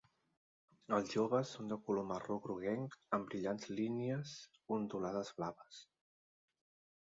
[0.95, 4.33] Els joves són de color marró groguenc amb brillants línies
[4.79, 5.85] ondulades blaves.